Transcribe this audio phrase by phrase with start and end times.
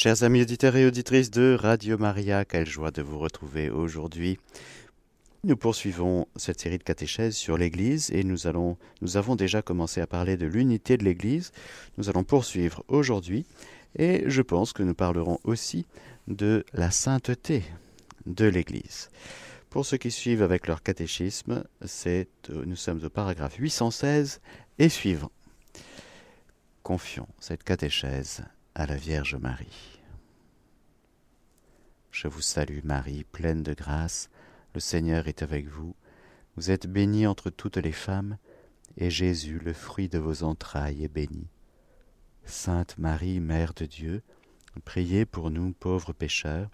[0.00, 4.38] Chers amis auditeurs et auditrices de Radio Maria, quelle joie de vous retrouver aujourd'hui.
[5.42, 10.00] Nous poursuivons cette série de catéchèses sur l'Église et nous, allons, nous avons déjà commencé
[10.00, 11.50] à parler de l'unité de l'Église.
[11.96, 13.44] Nous allons poursuivre aujourd'hui
[13.98, 15.84] et je pense que nous parlerons aussi
[16.28, 17.64] de la sainteté
[18.24, 19.10] de l'Église.
[19.68, 24.40] Pour ceux qui suivent avec leur catéchisme, c'est, euh, nous sommes au paragraphe 816
[24.78, 25.32] et suivant.
[26.84, 28.44] Confions cette catéchèse
[28.78, 29.98] à la Vierge Marie.
[32.12, 34.30] Je vous salue Marie, pleine de grâce,
[34.72, 35.96] le Seigneur est avec vous.
[36.54, 38.38] Vous êtes bénie entre toutes les femmes,
[38.96, 41.48] et Jésus, le fruit de vos entrailles, est béni.
[42.44, 44.22] Sainte Marie, Mère de Dieu,
[44.84, 46.70] priez pour nous pauvres pécheurs,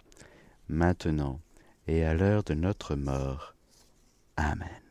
[0.69, 1.39] maintenant
[1.87, 3.55] et à l'heure de notre mort.
[4.37, 4.84] Amen.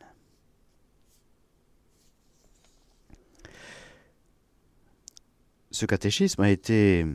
[5.75, 7.05] Ce catéchisme a été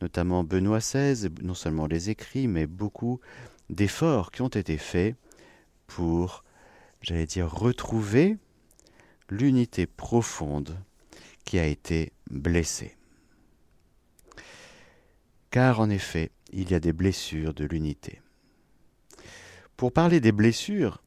[0.00, 3.20] notamment Benoît XVI, non seulement les écrits, mais beaucoup
[3.68, 5.16] d'efforts qui ont été faits
[5.86, 6.45] pour,
[7.06, 8.36] j'allais dire, retrouver
[9.30, 10.76] l'unité profonde
[11.44, 12.96] qui a été blessée.
[15.50, 18.20] Car en effet, il y a des blessures de l'unité.
[19.76, 21.00] Pour parler des blessures,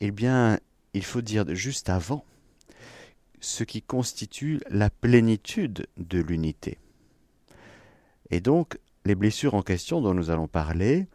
[0.00, 0.58] eh bien,
[0.94, 2.24] il faut dire juste avant
[3.40, 6.78] ce qui constitue la plénitude de l'unité.
[8.30, 11.06] Et donc, les blessures en question dont nous allons parler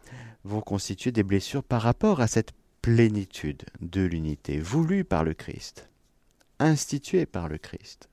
[0.44, 5.88] vont constituer des blessures par rapport à cette plénitude de l'unité voulue par le Christ,
[6.58, 8.08] instituée par le Christ.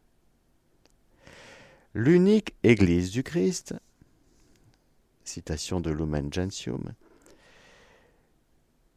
[1.95, 3.73] L'unique Église du Christ,
[5.23, 6.93] citation de Lumen Gentium,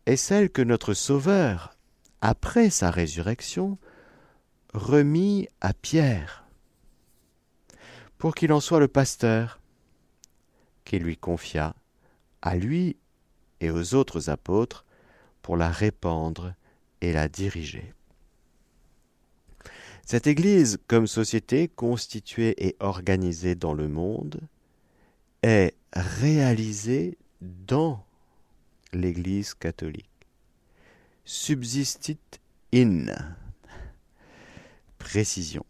[0.05, 1.75] est celle que notre Sauveur,
[2.21, 3.79] après sa résurrection,
[4.75, 6.45] remis à Pierre,
[8.19, 9.59] pour qu'il en soit le pasteur,
[10.85, 11.75] qui lui confia,
[12.43, 12.97] à lui
[13.61, 14.85] et aux autres apôtres,
[15.43, 16.55] pour la répandre
[17.01, 17.93] et la diriger.
[20.07, 24.41] Cette Église, comme société constituée et organisée dans le monde,
[25.43, 28.05] est réalisée dans
[28.93, 30.09] l'Église catholique.
[31.25, 32.19] Subsistit
[32.75, 33.07] in
[34.99, 35.65] précision.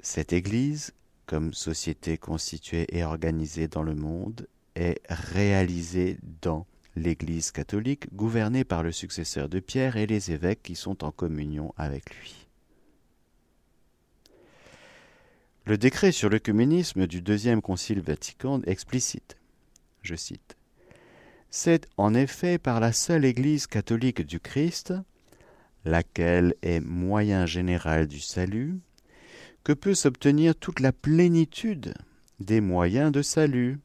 [0.00, 0.92] Cette Église,
[1.26, 6.66] comme société constituée et organisée dans le monde, est réalisée dans
[6.96, 11.72] l'Église catholique, gouvernée par le successeur de Pierre et les évêques qui sont en communion
[11.76, 12.46] avec lui.
[15.64, 19.36] Le décret sur l'œcuménisme du deuxième concile Vatican explicite,
[20.02, 20.56] je cite,
[21.50, 24.92] C'est en effet par la seule Église catholique du Christ
[25.84, 28.80] laquelle est moyen général du salut,
[29.64, 31.94] que peut s'obtenir toute la plénitude
[32.40, 33.78] des moyens de salut.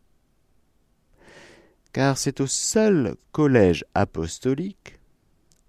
[1.97, 4.99] Car c'est au seul collège apostolique,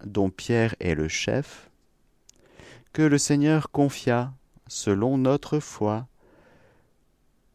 [0.05, 1.71] dont Pierre est le chef,
[2.93, 4.35] que le Seigneur confia,
[4.67, 6.07] selon notre foi,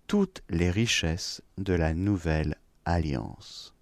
[0.07, 3.75] toutes les richesses de la nouvelle alliance.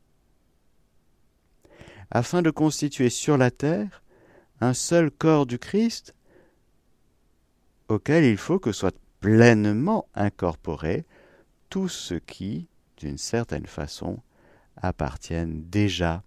[2.09, 4.03] Afin de constituer sur la terre
[4.59, 6.13] un seul corps du Christ
[7.87, 11.05] auquel il faut que soit pleinement incorporé
[11.69, 14.21] tout ce qui, d'une certaine façon,
[14.81, 16.23] appartiennent déjà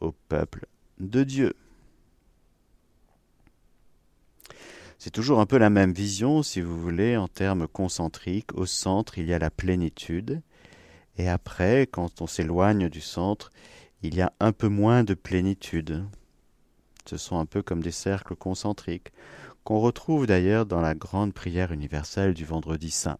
[0.00, 0.66] au peuple
[0.98, 1.54] de Dieu.
[4.98, 8.54] C'est toujours un peu la même vision, si vous voulez, en termes concentriques.
[8.54, 10.40] Au centre, il y a la plénitude,
[11.18, 13.50] et après, quand on s'éloigne du centre,
[14.02, 16.04] il y a un peu moins de plénitude.
[17.04, 19.12] Ce sont un peu comme des cercles concentriques,
[19.64, 23.18] qu'on retrouve d'ailleurs dans la grande prière universelle du vendredi saint.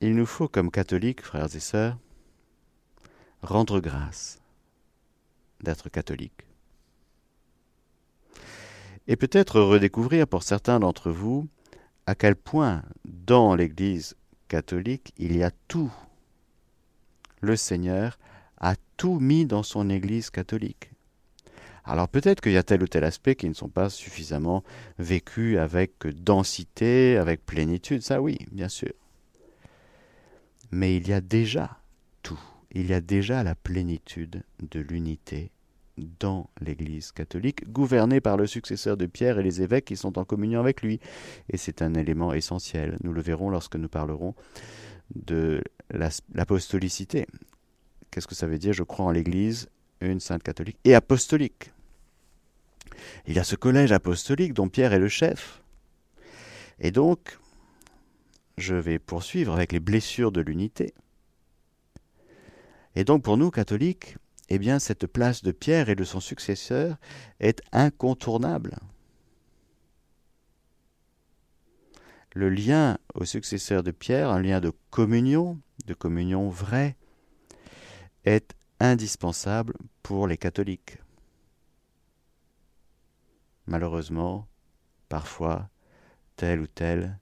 [0.00, 1.98] Il nous faut, comme catholiques, frères et sœurs,
[3.42, 4.40] rendre grâce
[5.60, 6.46] d'être catholiques.
[9.08, 11.48] Et peut-être redécouvrir pour certains d'entre vous
[12.06, 14.16] à quel point dans l'Église
[14.46, 15.92] catholique, il y a tout.
[17.40, 18.18] Le Seigneur
[18.58, 20.90] a tout mis dans son Église catholique.
[21.84, 24.62] Alors peut-être qu'il y a tel ou tel aspect qui ne sont pas suffisamment
[24.98, 28.92] vécus avec densité, avec plénitude, ça oui, bien sûr.
[30.70, 31.78] Mais il y a déjà
[32.22, 32.40] tout.
[32.72, 35.50] il y a déjà la plénitude de l'unité
[36.20, 40.24] dans l'Église catholique, gouvernée par le successeur de Pierre et les évêques qui sont en
[40.24, 41.00] communion avec lui.
[41.50, 42.98] Et c'est un élément essentiel.
[43.02, 44.34] Nous le verrons lorsque nous parlerons
[45.14, 45.62] de
[46.34, 47.26] l'apostolicité.
[48.10, 48.72] Qu'est-ce que ça veut dire?
[48.72, 49.68] Je crois en l'Église,
[50.00, 51.72] une sainte catholique et apostolique.
[53.26, 55.62] Il y a ce collège apostolique dont Pierre est le chef.
[56.80, 57.38] Et donc,
[58.58, 60.94] je vais poursuivre avec les blessures de l'unité.
[62.94, 64.16] Et donc pour nous, catholiques,
[64.48, 66.96] eh bien cette place de Pierre et de son successeur
[67.40, 68.76] est incontournable.
[72.34, 76.96] Le lien au successeur de Pierre, un lien de communion, de communion vraie,
[78.24, 80.98] est indispensable pour les catholiques.
[83.66, 84.46] Malheureusement,
[85.08, 85.68] parfois,
[86.36, 87.18] tel ou tel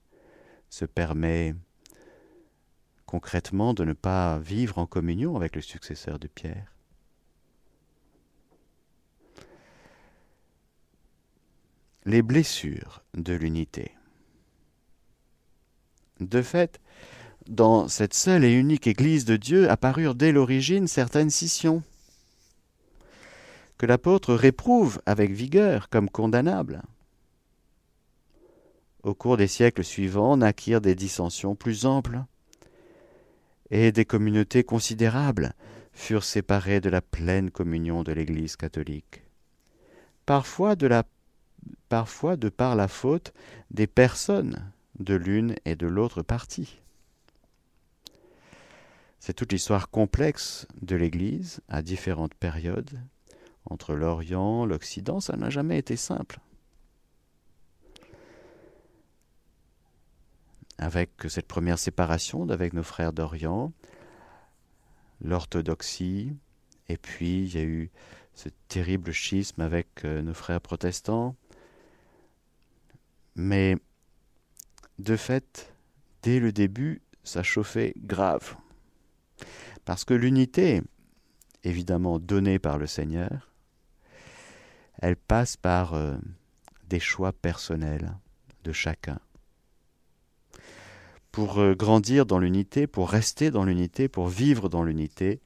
[0.69, 1.55] se permet
[3.05, 6.73] concrètement de ne pas vivre en communion avec le successeur de Pierre.
[12.05, 13.91] Les blessures de l'unité.
[16.19, 16.79] De fait,
[17.47, 21.83] dans cette seule et unique Église de Dieu apparurent dès l'origine certaines scissions,
[23.77, 26.81] que l'apôtre réprouve avec vigueur comme condamnables.
[29.07, 32.25] Au cours des siècles suivants naquirent des dissensions plus amples,
[33.71, 35.53] et des communautés considérables
[35.93, 39.23] furent séparées de la pleine communion de l'Église catholique.
[40.25, 41.05] Parfois de, la,
[41.87, 43.33] parfois de par la faute
[43.71, 46.81] des personnes de l'une et de l'autre partie.
[49.21, 52.99] C'est toute l'histoire complexe de l'Église à différentes périodes.
[53.69, 56.41] Entre l'Orient, l'Occident, ça n'a jamais été simple.
[60.77, 63.73] Avec cette première séparation avec nos frères d'Orient,
[65.21, 66.35] l'orthodoxie,
[66.89, 67.89] et puis il y a eu
[68.33, 71.35] ce terrible schisme avec euh, nos frères protestants.
[73.35, 73.77] Mais
[74.99, 75.73] de fait,
[76.21, 78.55] dès le début, ça chauffait grave.
[79.85, 80.81] Parce que l'unité,
[81.63, 83.51] évidemment donnée par le Seigneur,
[84.99, 86.17] elle passe par euh,
[86.87, 88.15] des choix personnels
[88.63, 89.19] de chacun
[91.37, 95.39] pour euh, grandir dans l'unité, pour rester dans l'unité, pour vivre dans l'unité,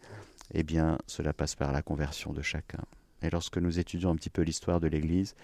[0.53, 2.79] eh bien, cela passe par la conversion de chacun.
[3.21, 5.35] Et lorsque nous étudions un petit peu l'histoire de l'Église,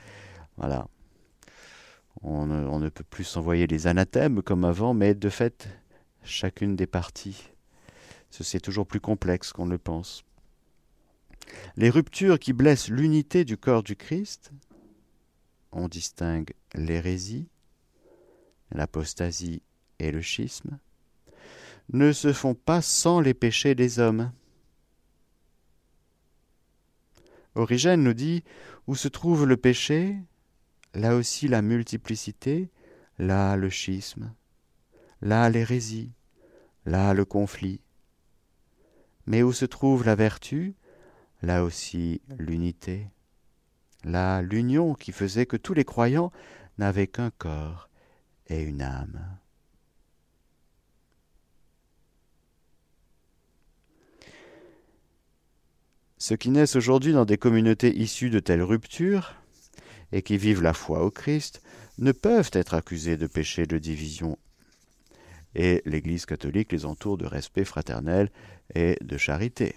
[0.55, 0.87] voilà,
[2.21, 5.67] on ne, peut plus s'envoyer les anathèmes comme avant, mais de fait,
[6.23, 7.49] chacune des parties,
[8.29, 10.23] ceci est toujours plus complexe qu'on le pense.
[11.75, 14.53] Les ruptures qui blessent l'unité du corps du Christ,
[15.73, 17.49] on distingue l'hérésie,
[18.71, 19.61] l'apostasie
[19.99, 20.79] et le schisme
[21.89, 24.31] ne se font pas sans les péchés des hommes.
[27.55, 28.43] Origène nous dit
[28.87, 30.17] où se trouve le péché,
[30.93, 32.69] là aussi la multiplicité,
[33.17, 34.33] là le schisme,
[35.21, 36.11] là l'hérésie,
[36.85, 37.81] là le conflit.
[39.25, 40.75] Mais où se trouve la vertu,
[41.41, 43.07] là aussi l'unité,
[44.03, 46.31] là l'union qui faisait que tous les croyants
[46.77, 47.89] n'avaient qu'un corps
[48.47, 49.37] et une âme.
[56.19, 59.35] Ceux qui naissent aujourd'hui dans des communautés issues de telles ruptures,
[60.11, 61.61] et qui vivent la foi au Christ,
[61.99, 64.37] ne peuvent être accusés de péché de division.
[65.53, 68.31] Et l'Église catholique les entoure de respect fraternel
[68.73, 69.75] et de charité.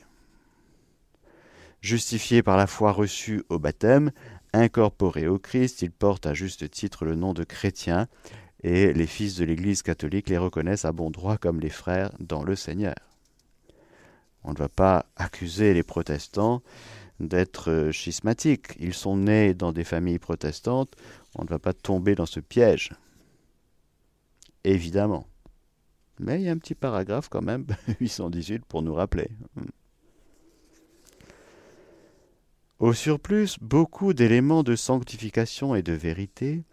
[1.80, 4.10] Justifiés par la foi reçue au baptême,
[4.52, 8.08] incorporés au Christ, ils portent à juste titre le nom de chrétiens,
[8.62, 12.42] et les fils de l'Église catholique les reconnaissent à bon droit comme les frères dans
[12.42, 13.09] le Seigneur.
[14.44, 16.62] On ne va pas accuser les protestants
[17.20, 18.68] d'être euh, schismatiques.
[18.78, 20.94] Ils sont nés dans des familles protestantes.
[21.34, 22.92] On ne va pas tomber dans ce piège.
[24.64, 25.26] Évidemment.
[26.18, 27.66] Mais il y a un petit paragraphe quand même,
[28.00, 29.28] 818, pour nous rappeler.
[32.78, 36.64] Au surplus, beaucoup d'éléments de sanctification et de vérité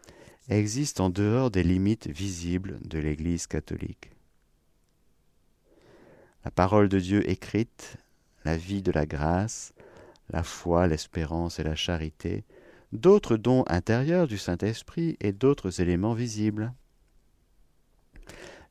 [0.50, 4.12] existent en dehors des limites visibles de l'Église catholique
[6.48, 7.98] la parole de Dieu écrite,
[8.46, 9.74] la vie de la grâce,
[10.30, 12.46] la foi, l'espérance et la charité,
[12.94, 16.72] d'autres dons intérieurs du Saint-Esprit et d'autres éléments visibles.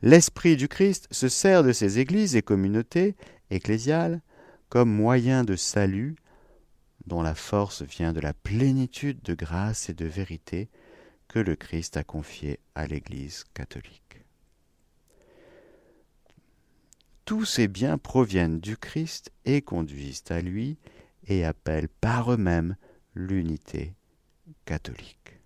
[0.01, 3.15] L'Esprit du Christ se sert de ces églises et communautés
[3.51, 4.23] ecclésiales
[4.71, 6.17] comme moyen de salut
[7.07, 10.71] dont la force vient de la plénitude de grâce et de vérité
[11.29, 14.06] que le Christ a confiée à l'Église catholique.
[17.27, 20.79] Tous ces biens proviennent du Christ et conduisent à lui
[21.27, 22.77] et appellent par eux-mêmes
[23.15, 23.93] l'unité
[24.65, 25.41] catholique.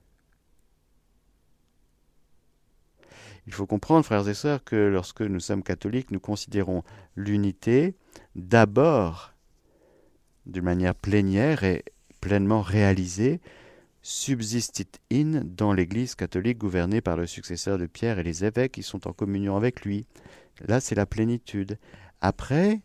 [3.47, 6.85] Il faut comprendre, frères et sœurs, que lorsque nous sommes catholiques, nous considérons
[7.17, 7.97] l'unité
[8.37, 9.33] d'abord
[10.47, 11.85] d'une manière plénière et
[12.21, 13.41] pleinement réalisée,
[14.03, 18.83] subsistit in dans l'Église catholique gouvernée par le successeur de Pierre et les évêques qui
[18.83, 20.07] sont en communion avec lui.
[20.67, 21.79] Là, c'est la plénitude.
[22.21, 22.81] Après,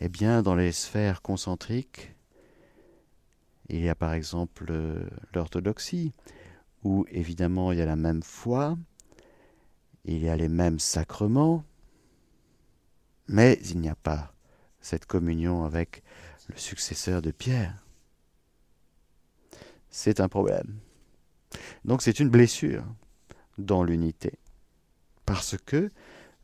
[0.00, 2.14] eh bien, dans les sphères concentriques,
[3.68, 6.12] il y a par exemple euh, l'orthodoxie,
[6.84, 8.76] où évidemment il y a la même foi,
[10.04, 11.64] il y a les mêmes sacrements,
[13.28, 14.34] mais il n'y a pas
[14.80, 16.02] cette communion avec
[16.48, 17.84] le successeur de Pierre.
[19.90, 20.80] C'est un problème.
[21.84, 22.84] Donc c'est une blessure
[23.58, 24.38] dans l'unité.
[25.24, 25.92] Parce que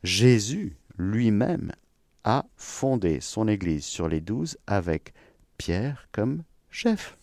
[0.03, 1.71] Jésus lui-même
[2.23, 5.13] a fondé son Église sur les douze avec
[5.57, 7.17] Pierre comme chef.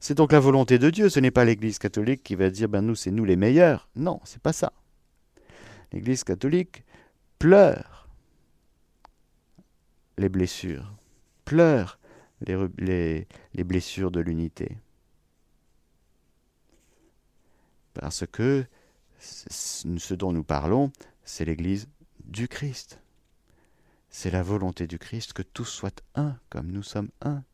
[0.00, 2.80] C'est donc la volonté de Dieu, ce n'est pas l'Église catholique qui va dire ben
[2.80, 3.88] nous c'est nous les meilleurs.
[3.96, 4.72] Non, c'est pas ça.
[5.92, 6.84] L'Église catholique
[7.38, 8.08] pleure
[10.16, 10.94] les blessures,
[11.44, 11.98] pleure
[12.46, 14.78] les, les blessures de l'unité.
[17.94, 18.64] Parce que
[19.18, 20.92] ce dont nous parlons,
[21.30, 21.88] c'est l'Église
[22.24, 23.00] du Christ.
[24.08, 27.44] C'est la volonté du Christ que tous soient un, comme nous sommes un.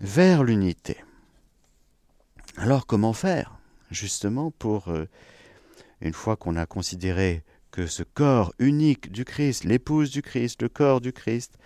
[0.00, 0.96] Vers l'unité.
[2.56, 3.58] Alors comment faire
[3.90, 5.06] justement pour, euh,
[6.00, 10.70] une fois qu'on a considéré que ce corps unique du Christ, l'épouse du Christ, le
[10.70, 11.58] corps du Christ,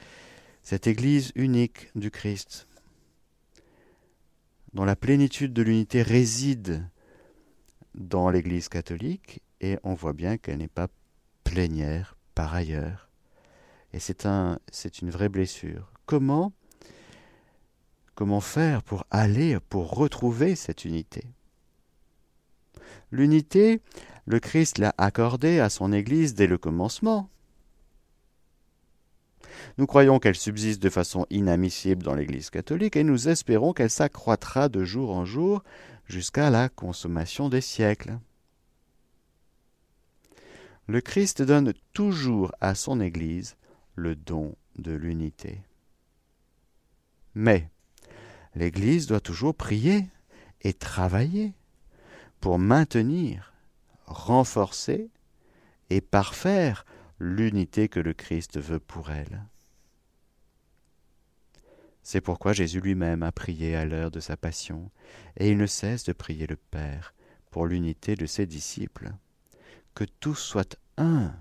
[0.64, 2.66] cette Église unique du Christ,
[4.74, 6.84] dont la plénitude de l'unité réside
[7.94, 10.88] dans l'Église catholique, et on voit bien qu'elle n'est pas
[11.44, 13.08] plénière par ailleurs.
[13.92, 14.58] Et c'est un,
[15.02, 15.92] une vraie blessure.
[16.06, 16.52] Comment,
[18.14, 21.24] comment faire pour aller, pour retrouver cette unité?
[23.10, 23.80] L'unité,
[24.26, 27.28] le Christ l'a accordée à son Église dès le commencement.
[29.78, 34.68] Nous croyons qu'elle subsiste de façon inadmissible dans l'Église catholique et nous espérons qu'elle s'accroîtra
[34.68, 35.62] de jour en jour
[36.06, 38.18] jusqu'à la consommation des siècles.
[40.86, 43.56] Le Christ donne toujours à son Église
[43.94, 45.62] le don de l'unité.
[47.34, 47.70] Mais
[48.54, 50.06] l'Église doit toujours prier
[50.62, 51.54] et travailler
[52.40, 53.52] pour maintenir,
[54.06, 55.10] renforcer
[55.90, 56.84] et parfaire
[57.18, 59.44] l'unité que le Christ veut pour elle.
[62.02, 64.90] C'est pourquoi Jésus lui-même a prié à l'heure de sa passion,
[65.36, 67.14] et il ne cesse de prier le Père
[67.50, 69.12] pour l'unité de ses disciples.
[69.94, 71.32] Que tous soient un,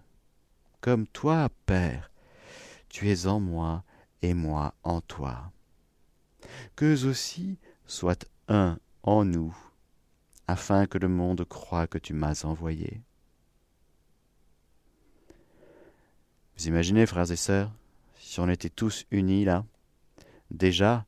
[0.81, 2.11] comme toi, Père,
[2.89, 3.83] tu es en moi
[4.21, 5.51] et moi en toi.
[6.75, 9.55] Qu'eux aussi soient un en nous,
[10.47, 13.01] afin que le monde croie que tu m'as envoyé.
[16.57, 17.71] Vous imaginez, frères et sœurs,
[18.19, 19.65] si on était tous unis là,
[20.51, 21.05] déjà,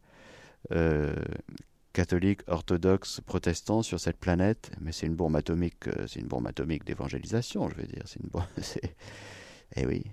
[0.71, 1.15] euh,
[1.93, 6.47] catholiques, orthodoxes, protestants sur cette planète, mais c'est une bombe atomique, euh, c'est une bombe
[6.47, 8.43] atomique d'évangélisation, je veux dire, c'est une bombe.
[9.75, 10.03] eh oui.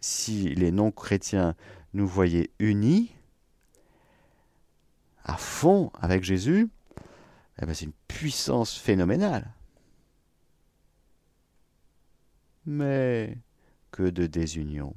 [0.00, 1.54] Si les non-chrétiens
[1.94, 3.14] nous voyaient unis,
[5.24, 6.68] à fond avec Jésus,
[7.60, 9.52] eh ben, c'est une puissance phénoménale.
[12.66, 13.38] Mais
[13.92, 14.94] que de désunion.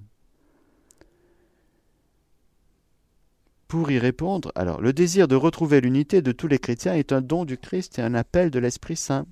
[3.68, 7.22] Pour y répondre, alors le désir de retrouver l'unité de tous les chrétiens est un
[7.22, 9.26] don du Christ et un appel de l'Esprit Saint.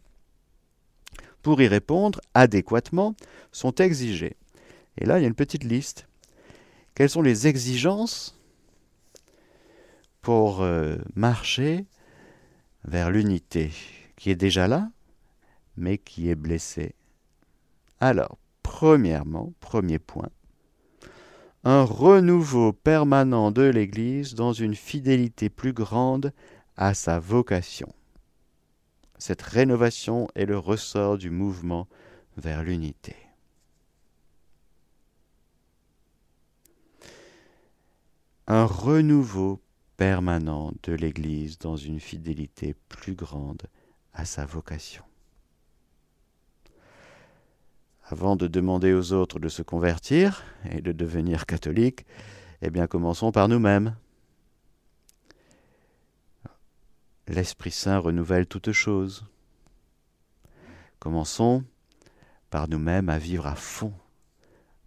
[1.43, 3.15] Pour y répondre adéquatement,
[3.51, 4.37] sont exigés.
[4.97, 6.07] Et là, il y a une petite liste.
[6.95, 8.39] Quelles sont les exigences
[10.21, 11.85] pour euh, marcher
[12.85, 13.71] vers l'unité
[14.15, 14.89] qui est déjà là,
[15.75, 16.95] mais qui est blessée?
[17.99, 20.29] Alors, premièrement, premier point,
[21.65, 26.34] un renouveau permanent de l'Église dans une fidélité plus grande
[26.75, 27.93] à sa vocation.
[29.17, 31.88] Cette rénovation est le ressort du mouvement
[32.36, 33.15] vers l'unité.
[38.48, 39.62] Un renouveau
[39.96, 43.62] permanent de l'Église dans une fidélité plus grande
[44.12, 45.05] à sa vocation.
[48.13, 52.05] Avant de demander aux autres de se convertir et de devenir catholiques,
[52.62, 53.96] eh bien commençons par nous-mêmes.
[57.27, 59.25] L'Esprit Saint renouvelle toutes choses.
[61.00, 61.63] Commençons
[62.51, 63.93] par nous-mêmes à vivre à fond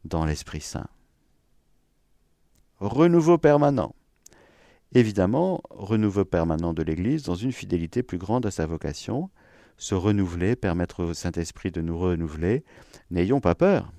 [0.05, 0.87] dans l'Esprit Saint.
[2.79, 3.93] Renouveau permanent.
[4.93, 9.31] Évidemment, renouveau permanent de l'Église dans une fidélité plus grande à sa vocation,
[9.79, 12.65] se renouveler, permettre au Saint-Esprit de nous renouveler.
[13.11, 13.93] N'ayons pas peur.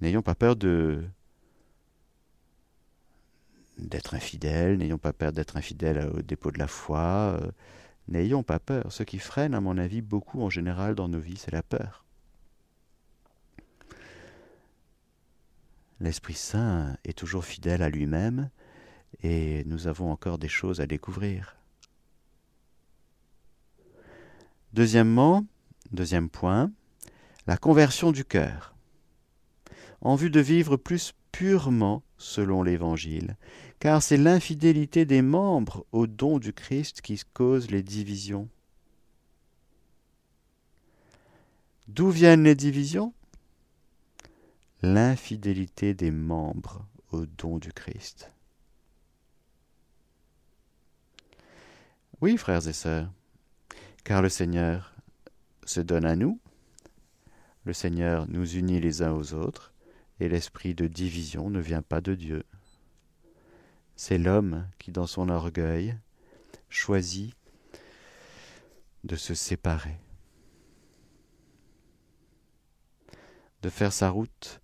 [0.00, 1.04] N'ayons pas peur d'être
[4.14, 7.50] infidèles, n'ayons pas peur d'être infidèles au dépôt de la foi, euh,
[8.08, 8.90] n'ayons pas peur.
[8.90, 12.06] Ce qui freine, à mon avis, beaucoup en général dans nos vies, c'est la peur.
[16.00, 18.48] L'Esprit Saint est toujours fidèle à lui-même
[19.22, 21.59] et nous avons encore des choses à découvrir.
[24.72, 25.46] Deuxièmement,
[25.90, 26.70] deuxième point,
[27.46, 28.74] la conversion du cœur.
[30.00, 33.36] En vue de vivre plus purement selon l'Évangile,
[33.80, 38.48] car c'est l'infidélité des membres au don du Christ qui cause les divisions.
[41.88, 43.12] D'où viennent les divisions?
[44.82, 48.30] L'infidélité des membres au don du Christ.
[52.20, 53.10] Oui, frères et sœurs,
[54.04, 54.94] car le Seigneur
[55.64, 56.40] se donne à nous,
[57.64, 59.72] le Seigneur nous unit les uns aux autres,
[60.18, 62.44] et l'esprit de division ne vient pas de Dieu.
[63.96, 65.96] C'est l'homme qui, dans son orgueil,
[66.68, 67.34] choisit
[69.04, 69.98] de se séparer,
[73.62, 74.60] de faire sa route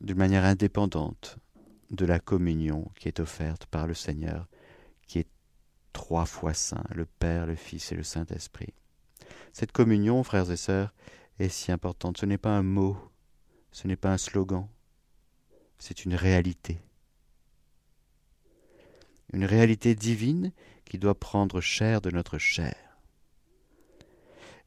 [0.00, 1.38] d'une manière indépendante
[1.90, 4.48] de la communion qui est offerte par le Seigneur,
[5.06, 5.28] qui est
[5.96, 8.74] trois fois saint, le Père, le Fils et le Saint-Esprit.
[9.54, 10.92] Cette communion, frères et sœurs,
[11.38, 12.18] est si importante.
[12.18, 12.98] Ce n'est pas un mot,
[13.72, 14.68] ce n'est pas un slogan,
[15.78, 16.82] c'est une réalité.
[19.32, 20.52] Une réalité divine
[20.84, 22.76] qui doit prendre chair de notre chair.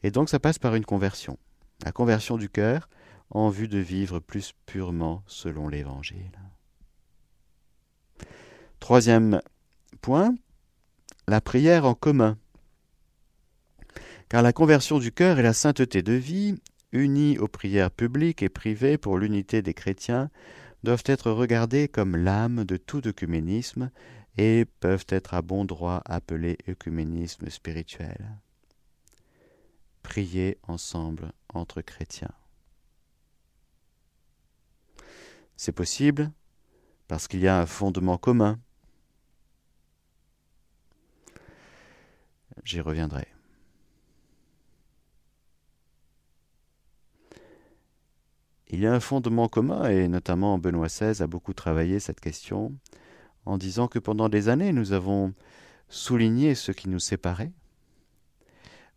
[0.02, 1.38] Et donc ça passe par une conversion.
[1.86, 2.90] La conversion du cœur
[3.30, 6.40] en vue de vivre plus purement selon l'Évangile.
[8.80, 9.44] Troisième
[10.02, 10.34] point,
[11.30, 12.38] la prière en commun.
[14.30, 16.56] Car la conversion du cœur et la sainteté de vie,
[16.92, 20.30] unies aux prières publiques et privées pour l'unité des chrétiens,
[20.84, 23.92] doivent être regardées comme l'âme de tout œcuménisme
[24.38, 28.40] et peuvent être à bon droit appelées œcuménisme spirituel.
[30.02, 32.34] Prier ensemble entre chrétiens.
[35.58, 36.32] C'est possible
[37.08, 38.60] parce qu'il y a un fondement commun
[42.64, 43.28] J'y reviendrai.
[48.68, 52.76] Il y a un fondement commun, et notamment Benoît XVI a beaucoup travaillé cette question,
[53.46, 55.34] en disant que pendant des années nous avons
[55.88, 57.52] souligné ce qui nous séparait,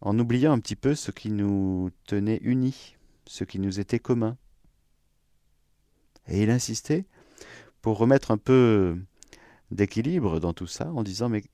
[0.02, 2.96] en oubliant un petit peu ce qui nous tenait unis,
[3.26, 4.36] ce qui nous était commun.
[6.28, 7.06] Et il insistait
[7.80, 8.98] pour remettre un peu
[9.70, 11.44] d'équilibre dans tout ça, en disant mais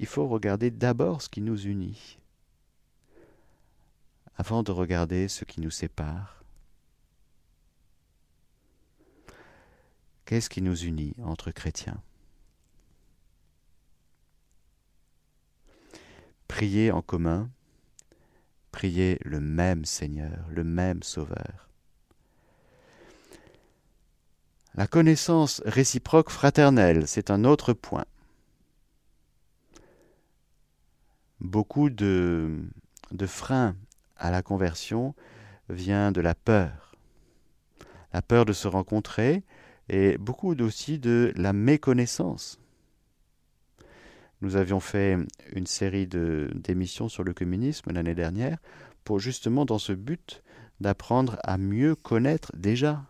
[0.00, 2.18] il faut regarder d'abord ce qui nous unit,
[4.34, 6.42] avant de regarder ce qui nous sépare.
[10.24, 12.00] Qu'est-ce qui nous unit entre chrétiens?
[16.48, 17.50] Prier en commun,
[18.72, 21.68] prier le même Seigneur, le même Sauveur.
[24.74, 28.06] La connaissance réciproque fraternelle, c'est un autre point.
[31.40, 32.50] Beaucoup de,
[33.26, 33.74] freins
[34.16, 35.14] à la conversion
[35.68, 36.94] vient de la peur.
[38.12, 39.42] La peur de se rencontrer
[39.88, 42.58] et beaucoup aussi de la méconnaissance.
[44.40, 45.18] Nous avions fait
[45.52, 48.58] une série d'émissions sur le communisme l'année dernière
[49.04, 50.42] pour justement dans ce but
[50.80, 53.04] d'apprendre à mieux connaître déjà.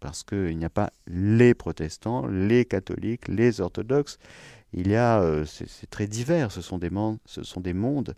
[0.00, 4.18] Parce qu'il n'y a pas les protestants, les catholiques, les orthodoxes,
[4.76, 8.14] il y a, euh, c'est très divers, ce sont des, mondes,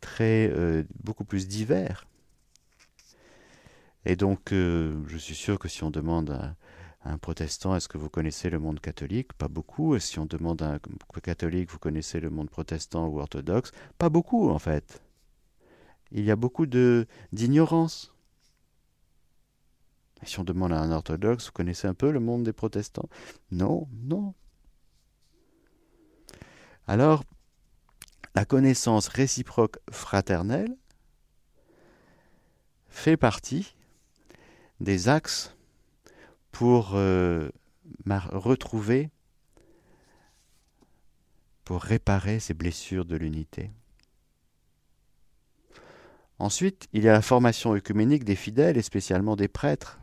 [0.00, 2.06] très, euh, beaucoup plus divers.
[4.04, 6.54] Et donc, euh, je suis sûr que si on demande à,
[7.04, 9.32] un protestant, est-ce que vous connaissez le monde catholique?
[9.32, 9.94] Pas beaucoup.
[9.94, 10.80] Et si on demande à un
[11.22, 13.72] catholique, vous connaissez le monde protestant ou orthodoxe?
[13.98, 15.02] Pas beaucoup, en fait.
[16.12, 18.12] Il y a beaucoup d'ignorance.
[20.22, 23.08] Et si on demande à un orthodoxe, vous connaissez un peu le monde des protestants?
[23.52, 24.34] Non, non,
[26.86, 27.24] alors,
[28.34, 30.76] la connaissance réciproque fraternelle
[32.88, 33.74] fait partie
[34.80, 35.56] des axes
[36.52, 37.50] pour euh,
[38.06, 39.10] retrouver,
[41.64, 43.70] pour réparer ces blessures de l'unité.
[46.38, 49.98] Ensuite, il y a la formation œcuménique des fidèles et spécialement des prêtres.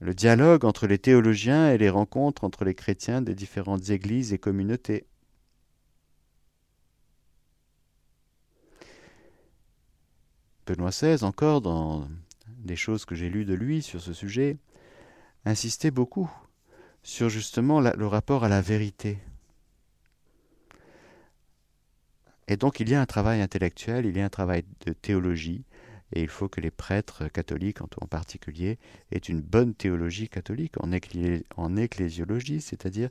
[0.00, 4.38] Le dialogue entre les théologiens et les rencontres entre les chrétiens des différentes églises et
[4.38, 5.06] communautés.
[10.66, 12.08] Benoît XVI, encore dans
[12.46, 14.56] des choses que j'ai lues de lui sur ce sujet,
[15.44, 16.30] insistait beaucoup
[17.02, 19.18] sur justement le rapport à la vérité.
[22.48, 25.64] Et donc il y a un travail intellectuel, il y a un travail de théologie,
[26.12, 28.78] et il faut que les prêtres catholiques en, particulier
[29.12, 33.10] aient une bonne théologie catholique en, ecclésiologie, c'est-à-dire,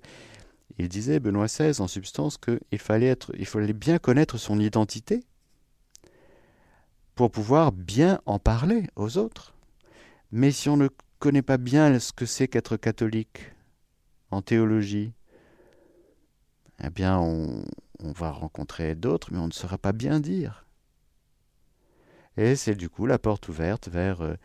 [0.77, 5.23] il disait, Benoît XVI, en substance, qu'il fallait, être, il fallait bien connaître son identité
[7.15, 9.53] pour pouvoir bien en parler aux autres.
[10.31, 13.51] Mais si on ne connaît pas bien ce que c'est qu'être catholique
[14.31, 15.13] en théologie,
[16.83, 17.63] eh bien on
[17.99, 20.65] va rencontrer d'autres, mais on ne saura pas bien dire.
[22.37, 24.35] Et c'est du coup la porte ouverte vers euh,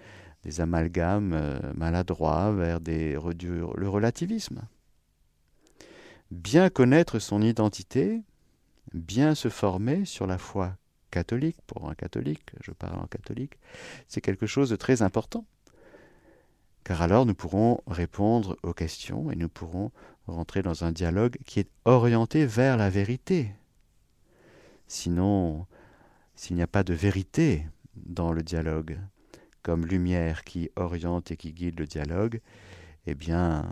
[0.43, 4.63] des amalgames euh, maladroits, vers le relativisme.
[6.31, 8.23] Bien connaître son identité,
[8.93, 10.77] bien se former sur la foi
[11.11, 13.59] catholique, pour un catholique, je parle en catholique,
[14.09, 15.45] c'est quelque chose de très important.
[16.83, 19.91] Car alors nous pourrons répondre aux questions et nous pourrons
[20.27, 23.53] rentrer dans un dialogue qui est orienté vers la vérité.
[24.87, 25.67] Sinon,
[26.35, 28.99] s'il n'y a pas de vérité dans le dialogue,
[29.63, 32.41] comme lumière qui oriente et qui guide le dialogue,
[33.07, 33.67] eh bien,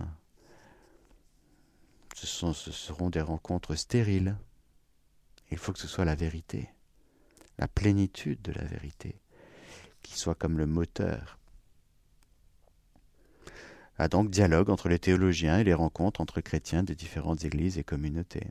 [2.15, 4.37] ce, seront des rencontres stériles.
[5.51, 6.69] Il faut que ce soit la vérité,
[7.59, 9.21] la plénitude de la vérité,
[10.03, 11.39] qui soit comme le moteur
[13.99, 17.85] a donc dialogue entre les théologiens et les rencontres entre chrétiens des différentes églises et
[17.85, 18.49] communautés.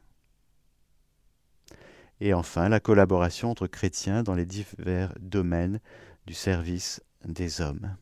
[2.23, 5.79] Et enfin, la collaboration entre chrétiens dans les divers domaines
[6.27, 7.97] du service des hommes.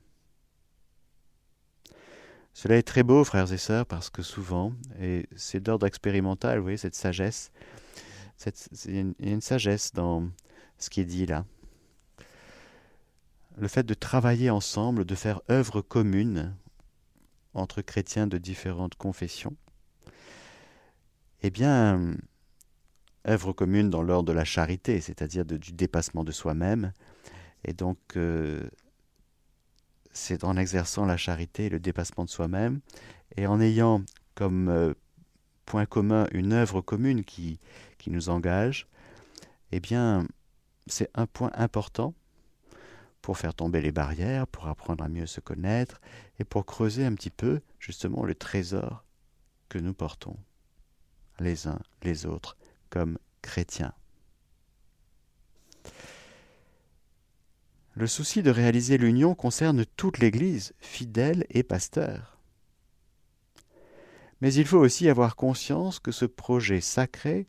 [2.54, 6.64] Cela est très beau, frères et sœurs, parce que souvent, et c'est d'ordre expérimental, vous
[6.64, 7.54] voyez, cette sagesse,
[8.86, 10.30] il y a une sagesse dans
[10.78, 11.46] ce qui est dit là.
[13.58, 16.54] Le fait de travailler ensemble, de faire œuvre commune
[17.54, 19.56] entre chrétiens de différentes confessions,
[21.42, 22.18] eh bien,
[23.28, 26.94] œuvre commune dans l'ordre de la charité, c'est-à-dire du dépassement de soi-même.
[27.66, 28.70] Et donc, euh,
[30.12, 32.80] c'est en exerçant la charité, le dépassement de soi-même,
[33.36, 34.04] et en ayant
[34.36, 34.94] comme euh,
[35.66, 37.60] point commun une œuvre commune qui,
[37.98, 38.88] qui nous engage,
[39.72, 40.26] eh bien,
[40.88, 42.14] c'est un point important
[43.22, 46.00] pour faire tomber les barrières, pour apprendre à mieux se connaître
[46.40, 49.04] et pour creuser un petit peu justement le trésor
[49.68, 50.38] que nous portons
[51.40, 52.58] les uns les autres
[52.90, 53.94] comme chrétiens.
[57.96, 62.38] Le souci de réaliser l'union concerne toute l'Église, fidèles et pasteurs.
[64.42, 67.48] Mais il faut aussi avoir conscience que ce projet sacré,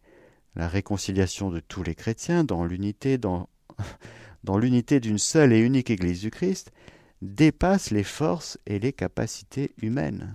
[0.57, 3.49] la réconciliation de tous les chrétiens dans l'unité, dans
[4.59, 6.73] l'unité d'une seule et unique Église du Christ,
[7.23, 10.35] dépasse les forces et les capacités humaines.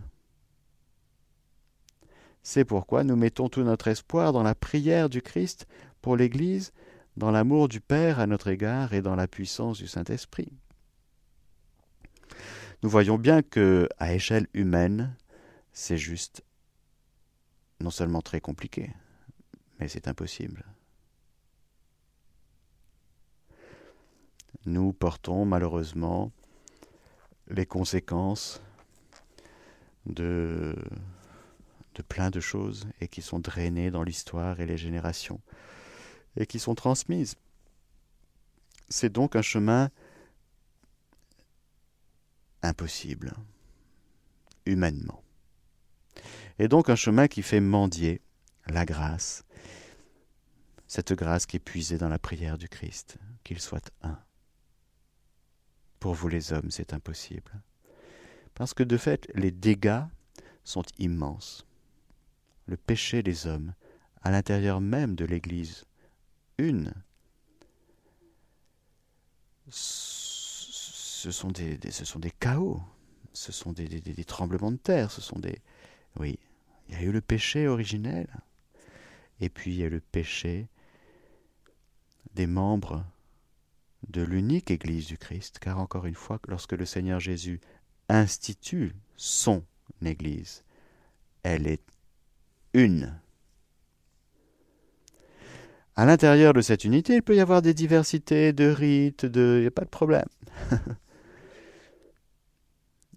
[2.48, 5.66] C'est pourquoi nous mettons tout notre espoir dans la prière du Christ
[6.04, 6.74] pour l'Église,
[7.18, 10.54] dans l'amour du Père à notre égard et dans la puissance du Saint-Esprit.
[12.84, 15.18] Nous voyons bien que, à échelle humaine,
[15.74, 16.44] c'est juste
[17.82, 18.92] non seulement très compliqué,
[19.80, 20.66] mais c'est impossible.
[24.68, 26.32] Nous portons malheureusement
[27.48, 28.62] les conséquences
[30.06, 30.76] de
[31.96, 35.42] de plein de choses et qui sont drainées dans l'histoire et les générations
[36.38, 37.36] et qui sont transmises.
[38.90, 39.90] C'est donc un chemin
[42.62, 43.34] impossible,
[44.66, 45.24] humainement.
[46.60, 48.22] Et donc un chemin qui fait mendier
[48.68, 49.44] la grâce,
[50.88, 54.20] cette grâce qui est puisée dans la prière du Christ, qu'il soit un.
[56.00, 57.62] Pour vous les hommes, c'est impossible.
[58.54, 60.04] Parce que de fait, les dégâts
[60.64, 61.66] sont immenses
[62.66, 63.74] le péché des hommes
[64.22, 65.86] à l'intérieur même de l'Église.
[66.58, 66.94] Une.
[69.70, 72.82] Ce sont des, ce sont des chaos,
[73.34, 75.60] ce sont des, tremblements de terre, ce sont des...
[76.18, 76.40] Oui,
[76.88, 78.28] il y a eu le péché originel,
[79.40, 80.68] et puis il y a le péché
[82.34, 83.06] des membres
[84.10, 87.60] de l'unique Église du Christ, car encore une fois, lorsque le Seigneur Jésus
[88.08, 89.64] institue son
[90.04, 90.64] Église,
[91.42, 91.82] elle est
[92.76, 93.18] une.
[95.96, 99.56] À l'intérieur de cette unité, il peut y avoir des diversités de rites, de...
[99.60, 100.28] il n'y a pas de problème.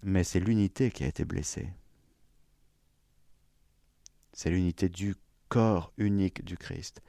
[0.01, 1.69] Mais c'est l'unité qui a été blessée.
[4.31, 5.15] C'est l'unité du
[5.49, 7.01] corps unique du Christ.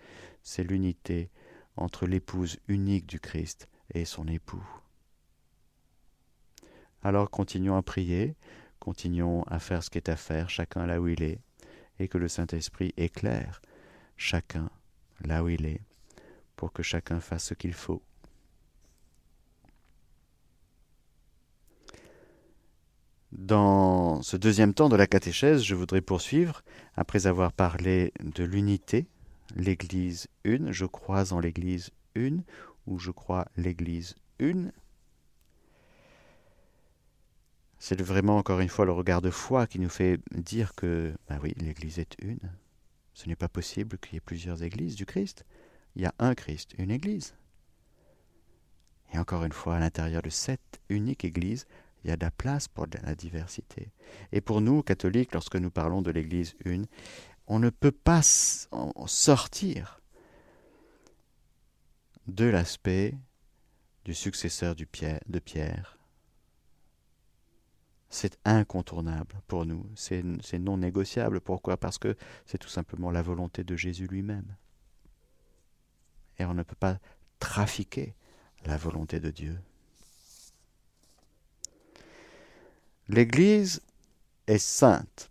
[0.42, 1.30] C'est l'unité
[1.76, 4.66] entre l'épouse unique du Christ et son époux.
[7.04, 8.34] Alors continuons à prier,
[8.80, 11.40] continuons à faire ce qui est à faire, chacun là où il est,
[12.00, 13.62] et que le Saint-Esprit éclaire
[14.16, 14.70] chacun
[15.24, 15.82] là où il est,
[16.56, 18.02] pour que chacun fasse ce qu'il faut.
[23.32, 26.62] Dans ce deuxième temps de la catéchèse, je voudrais poursuivre,
[26.96, 29.06] après avoir parlé de l'unité,
[29.54, 32.42] l'Église une, je crois en l'Église une,
[32.86, 34.72] ou je crois l'Église une.
[37.82, 41.40] C'est vraiment encore une fois le regard de foi qui nous fait dire que, ben
[41.42, 42.52] oui, l'Église est une.
[43.14, 45.46] Ce n'est pas possible qu'il y ait plusieurs églises du Christ.
[45.96, 47.34] Il y a un Christ, une Église.
[49.14, 51.66] Et encore une fois, à l'intérieur de cette unique Église,
[52.04, 53.90] il y a de la place pour la diversité.
[54.30, 56.86] Et pour nous, catholiques, lorsque nous parlons de l'Église une,
[57.46, 58.20] on ne peut pas
[59.06, 60.02] sortir
[62.26, 63.14] de l'aspect
[64.04, 64.84] du successeur de
[65.38, 65.99] Pierre.
[68.12, 70.24] C'est incontournable pour nous, c'est
[70.58, 71.40] non négociable.
[71.40, 71.76] Pourquoi?
[71.76, 74.56] Parce que c'est tout simplement la volonté de Jésus lui-même.
[76.38, 76.98] Et on ne peut pas
[77.38, 78.14] trafiquer
[78.66, 79.58] la volonté de Dieu.
[83.08, 83.80] L'Église
[84.46, 85.30] est sainte.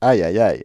[0.00, 0.64] Aïe, aïe, aïe.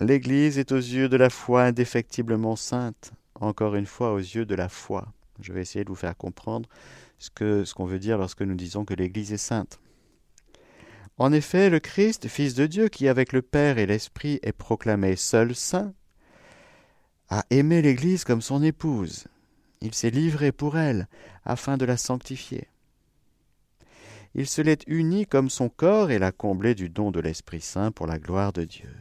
[0.00, 4.54] L'Église est aux yeux de la foi indéfectiblement sainte, encore une fois aux yeux de
[4.54, 5.12] la foi.
[5.40, 6.68] Je vais essayer de vous faire comprendre
[7.18, 9.80] ce qu'on veut dire lorsque nous disons que l'Église est sainte.
[11.18, 15.16] En effet, le Christ, Fils de Dieu, qui avec le Père et l'Esprit est proclamé
[15.16, 15.92] seul saint,
[17.28, 19.26] a aimé l'Église comme son épouse.
[19.82, 21.08] Il s'est livré pour elle,
[21.44, 22.68] afin de la sanctifier.
[24.34, 27.90] Il se l'est uni comme son corps et l'a comblé du don de l'Esprit Saint
[27.90, 28.94] pour la gloire de Dieu.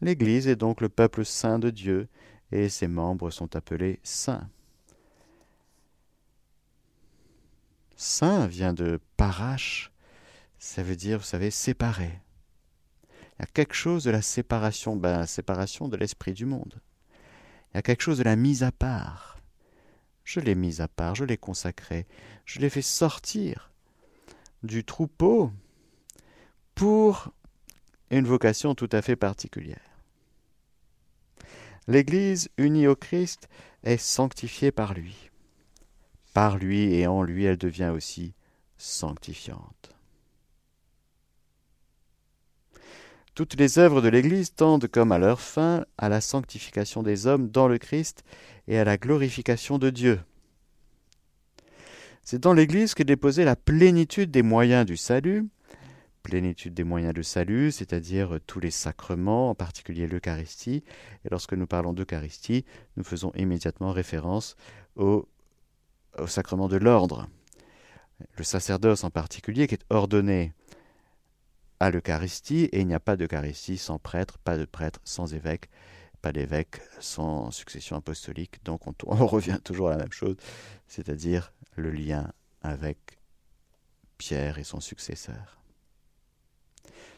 [0.00, 2.08] L'Église est donc le peuple saint de Dieu,
[2.52, 4.48] et ses membres sont appelés saints.
[7.96, 9.90] Saint vient de parache,
[10.58, 12.20] ça veut dire, vous savez, séparé.
[13.38, 16.80] Il y a quelque chose de la séparation, ben, la séparation de l'esprit du monde.
[17.70, 19.38] Il y a quelque chose de la mise à part.
[20.24, 22.06] Je l'ai mise à part, je l'ai consacré,
[22.44, 23.72] je l'ai fait sortir
[24.62, 25.50] du troupeau
[26.74, 27.32] pour
[28.10, 29.91] une vocation tout à fait particulière.
[31.88, 33.48] L'Église unie au Christ
[33.82, 35.30] est sanctifiée par lui.
[36.32, 38.34] Par lui et en lui, elle devient aussi
[38.76, 39.94] sanctifiante.
[43.34, 47.48] Toutes les œuvres de l'Église tendent comme à leur fin à la sanctification des hommes
[47.48, 48.24] dans le Christ
[48.68, 50.20] et à la glorification de Dieu.
[52.22, 55.48] C'est dans l'Église qu'est déposée la plénitude des moyens du salut,
[56.22, 60.84] plénitude des moyens de salut, c'est-à-dire tous les sacrements, en particulier l'Eucharistie.
[61.24, 62.64] Et lorsque nous parlons d'Eucharistie,
[62.96, 64.56] nous faisons immédiatement référence
[64.96, 65.28] au,
[66.26, 67.28] sacrement de l'ordre.
[68.36, 70.52] Le sacerdoce en particulier qui est ordonné
[71.80, 75.68] à l'Eucharistie, et il n'y a pas d'Eucharistie sans prêtre, pas de prêtre sans évêque,
[76.20, 78.62] pas d'évêque sans succession apostolique.
[78.64, 80.36] Donc on, on, revient toujours à la même chose,
[80.86, 83.18] c'est-à-dire le lien avec
[84.18, 85.61] Pierre et son successeur.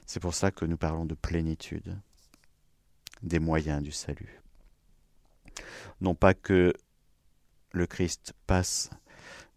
[0.06, 1.98] C'est pour ça que nous parlons de plénitude,
[3.22, 4.40] des moyens du salut.
[6.00, 6.74] Non pas que
[7.72, 8.90] le Christ passe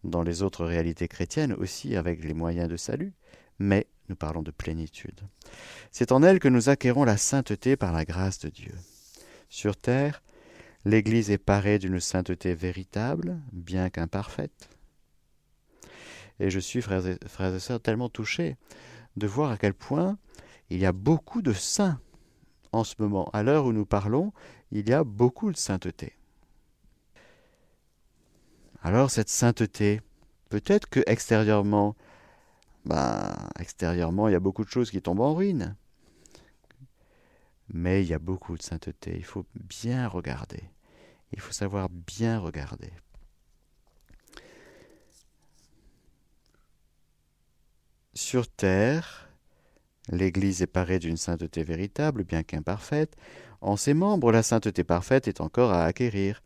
[0.04, 3.12] dans les autres réalités chrétiennes aussi avec les moyens de salut,
[3.58, 5.20] mais nous parlons de plénitude.
[5.90, 8.74] C'est en elle que nous acquérons la sainteté par la grâce de Dieu.
[9.48, 10.22] Sur terre,
[10.84, 14.70] l'Église est parée d'une sainteté véritable, bien qu'imparfaite.
[16.40, 18.56] Et je suis, frères et, sœurs, tellement touché
[19.18, 20.18] de voir à quel point
[20.70, 22.00] il y a beaucoup de saints
[22.72, 23.28] en ce moment.
[23.32, 24.32] À l'heure où nous parlons,
[24.70, 26.14] il y a beaucoup de sainteté.
[28.82, 30.00] Alors cette sainteté,
[30.50, 31.96] peut-être que extérieurement,
[32.84, 35.76] ben, extérieurement, il y a beaucoup de choses qui tombent en ruine.
[37.70, 39.14] Mais il y a beaucoup de sainteté.
[39.16, 40.62] Il faut bien regarder.
[41.32, 42.90] Il faut savoir bien regarder.
[48.18, 49.30] Sur terre,
[50.08, 53.14] l'Église est parée d'une sainteté véritable, bien qu'imparfaite.
[53.60, 56.42] En ses membres, la sainteté parfaite est encore à acquérir.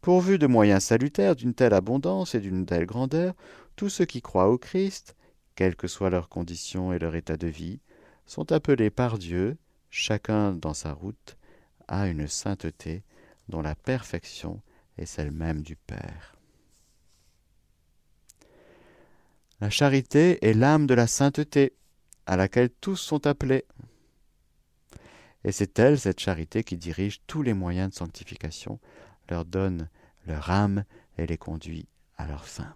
[0.00, 3.34] Pourvu de moyens salutaires d'une telle abondance et d'une telle grandeur,
[3.74, 5.16] tous ceux qui croient au Christ
[5.56, 7.80] quelles que soient leurs conditions et leur état de vie,
[8.24, 9.56] sont appelés par Dieu,
[9.90, 11.36] chacun dans sa route,
[11.88, 13.02] à une sainteté
[13.48, 14.62] dont la perfection
[14.98, 16.35] est celle même du Père.
[19.60, 21.72] La charité est l'âme de la sainteté,
[22.26, 23.64] à laquelle tous sont appelés.
[25.44, 28.78] Et c'est elle, cette charité, qui dirige tous les moyens de sanctification,
[29.30, 29.88] leur donne
[30.26, 30.84] leur âme
[31.18, 32.74] et les conduit à leur fin.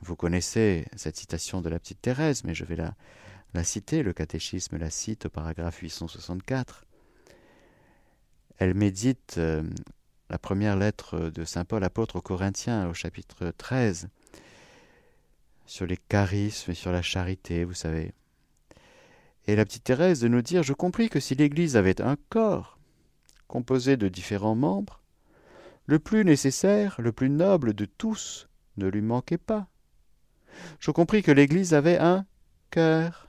[0.00, 2.94] Vous connaissez cette citation de la petite Thérèse, mais je vais la,
[3.64, 4.02] citer.
[4.02, 6.84] Le catéchisme la cite au paragraphe 864.
[8.58, 9.62] Elle médite euh,
[10.30, 14.08] la première lettre de Saint Paul apôtre aux Corinthiens au chapitre 13
[15.66, 18.12] sur les charismes et sur la charité, vous savez.
[19.46, 22.78] Et la petite Thérèse de nous dire Je compris que si l'Église avait un corps
[23.46, 25.00] composé de différents membres,
[25.86, 29.68] le plus nécessaire, le plus noble de tous ne lui manquait pas.
[30.80, 32.26] Je compris que l'Église avait un
[32.70, 33.28] cœur,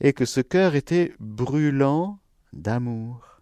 [0.00, 2.18] et que ce cœur était brûlant
[2.52, 3.37] d'amour.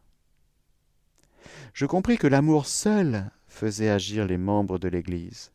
[1.76, 5.52] Je compris que l'amour seul faisait agir les membres de l'Église,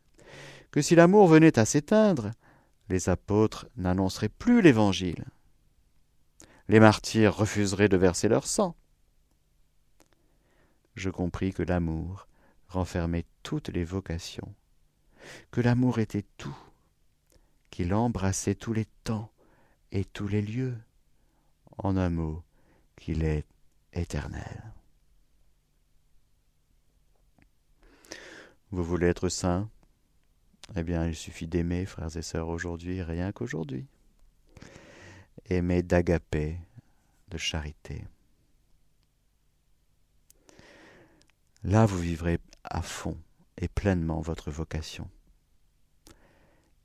[0.69, 2.29] que si l'amour venait à s'éteindre,
[2.89, 5.25] les apôtres n'annonceraient plus l'Évangile.
[6.67, 8.75] Les martyrs refuseraient de verser leur sang.
[10.93, 12.27] Je compris que l'amour
[12.67, 14.53] renfermait toutes les vocations,
[15.49, 16.57] que l'amour était tout,
[17.71, 19.31] qu'il embrassait tous les temps
[19.91, 20.77] et tous les lieux,
[21.79, 22.43] en un mot,
[22.95, 23.47] qu'il est
[23.93, 24.71] éternel.
[28.71, 29.69] Vous voulez être saint?
[30.75, 33.85] Eh bien, il suffit d'aimer, frères et sœurs, aujourd'hui, rien qu'aujourd'hui.
[35.49, 36.57] Aimer d'agapé,
[37.29, 38.05] de charité.
[41.63, 43.17] Là, vous vivrez à fond
[43.57, 45.09] et pleinement votre vocation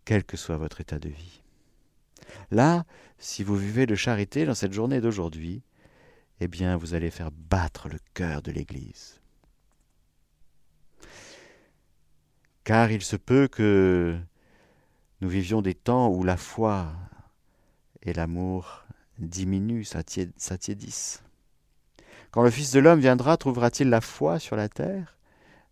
[0.06, 1.42] quel que soit votre état de vie.
[2.50, 2.86] Là,
[3.18, 5.62] si vous vivez de charité dans cette journée d'aujourd'hui,
[6.40, 9.15] eh bien, vous allez faire battre le cœur de l'Église.
[12.66, 14.18] Car il se peut que
[15.20, 16.88] nous vivions des temps où la foi
[18.02, 18.84] et l'amour
[19.18, 21.22] diminuent, s'attiédissent.
[22.32, 25.16] Quand le Fils de l'homme viendra, trouvera-t-il la foi sur la terre?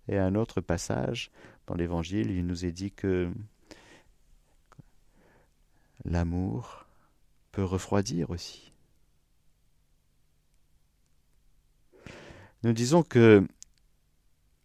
[0.06, 1.32] Et un autre passage
[1.66, 3.28] dans l'Évangile, il nous est dit que
[6.04, 6.86] l'amour
[7.50, 8.72] peut refroidir aussi.
[12.62, 13.44] Nous disons que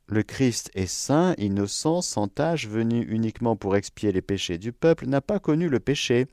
[0.10, 5.08] le Christ est saint, innocent, sans tache, venu uniquement pour expier les péchés du peuple,
[5.08, 6.28] n'a pas connu le péché.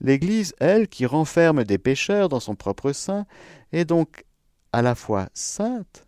[0.00, 3.26] L'Église, elle, qui renferme des pécheurs dans son propre sein,
[3.70, 4.24] est donc
[4.72, 6.06] à la fois sainte,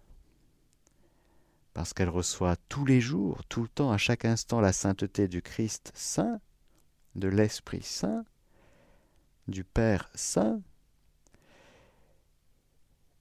[1.73, 5.43] parce qu'elle reçoit tous les jours, tout le temps, à chaque instant, la sainteté du
[5.43, 6.41] Christ saint,
[7.15, 8.25] de l'Esprit saint,
[9.47, 10.61] du Père Saint,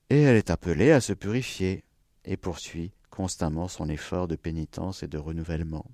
[0.10, 1.84] et elle est appelée à se purifier
[2.26, 5.86] et poursuit constamment son effort de pénitence et de renouvellement.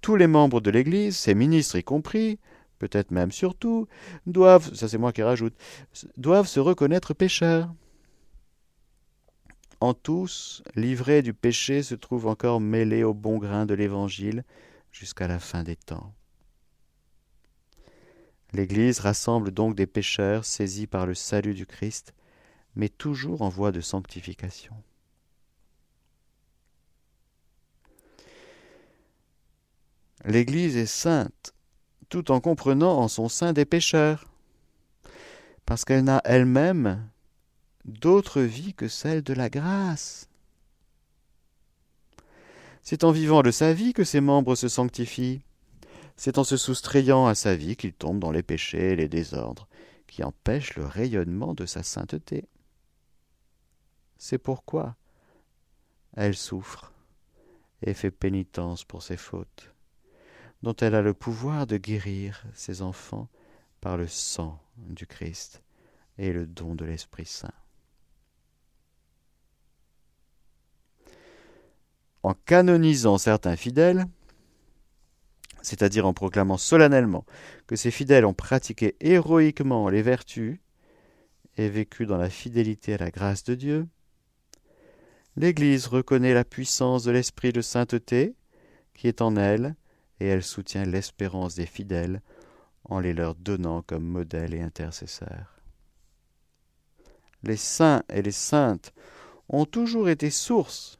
[0.00, 2.38] Tous les membres de l'Église, ses ministres y compris,
[2.78, 3.86] peut-être même surtout,
[4.26, 5.54] doivent, ça c'est moi qui rajoute,
[6.16, 7.70] doivent se reconnaître pécheurs.
[9.80, 14.44] En tous, l'ivrée du péché se trouve encore mêlée au bon grain de l'Évangile
[14.92, 16.14] jusqu'à la fin des temps.
[18.54, 22.14] L'Église rassemble donc des pécheurs saisis par le salut du Christ,
[22.74, 24.74] mais toujours en voie de sanctification.
[30.24, 31.54] L'Église est sainte,
[32.08, 34.26] tout en comprenant en son sein des pécheurs,
[35.64, 37.08] parce qu'elle n'a elle-même
[37.84, 40.28] d'autre vie que celle de la grâce.
[42.82, 45.42] C'est en vivant de sa vie que ses membres se sanctifient.
[46.16, 49.68] C'est en se soustrayant à sa vie qu'il tombe dans les péchés et les désordres,
[50.06, 52.48] qui empêchent le rayonnement de sa sainteté.
[54.18, 54.96] C'est pourquoi
[56.16, 56.92] elle souffre
[57.82, 59.72] et fait pénitence pour ses fautes,
[60.62, 63.28] dont elle a le pouvoir de guérir ses enfants
[63.80, 65.62] par le sang du Christ
[66.18, 67.52] et le don de l'Esprit Saint.
[72.22, 74.06] En canonisant certains fidèles,
[75.62, 77.24] c'est-à-dire en proclamant solennellement
[77.66, 80.58] que ces fidèles ont pratiqué héroïquement les vertus
[81.56, 83.88] et vécu dans la fidélité à la grâce de Dieu,
[85.36, 88.34] l'Église reconnaît la puissance de l'esprit de sainteté
[88.94, 89.74] qui est en elle,
[90.20, 92.22] et elle soutient l'espérance des fidèles
[92.84, 95.60] en les leur donnant comme modèle et intercesseurs.
[97.42, 98.92] Les saints et les saintes
[99.48, 100.98] ont toujours été source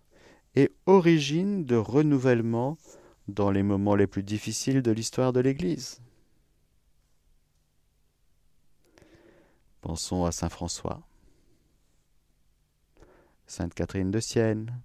[0.57, 2.79] et origine de renouvellement
[3.29, 6.01] dans les moments les plus difficiles de l'histoire de l'Église.
[9.81, 11.03] Pensons à Saint François,
[13.47, 14.81] Sainte Catherine de Sienne.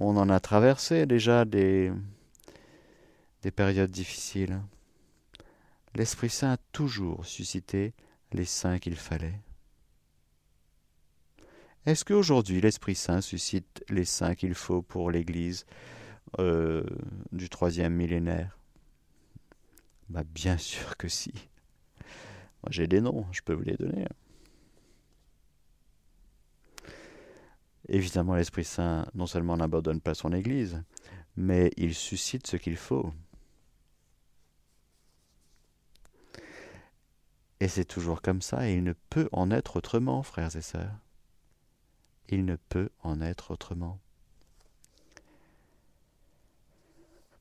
[0.00, 1.92] On en a traversé déjà des,
[3.42, 4.60] des périodes difficiles.
[5.94, 7.94] L'Esprit Saint a toujours suscité
[8.32, 9.40] les saints qu'il fallait.
[11.86, 15.66] Est-ce qu'aujourd'hui l'Esprit Saint suscite les saints qu'il faut pour l'Église
[16.38, 16.84] euh,
[17.32, 18.58] du troisième millénaire?
[20.08, 21.32] Bah, Bien sûr que si.
[22.70, 24.04] J'ai des noms, je peux vous les donner.
[27.88, 30.82] Évidemment, l'Esprit Saint non seulement n'abandonne pas son Église,
[31.36, 33.12] mais il suscite ce qu'il faut.
[37.60, 40.94] Et c'est toujours comme ça, et il ne peut en être autrement, frères et sœurs.
[42.28, 43.98] Il ne peut en être autrement.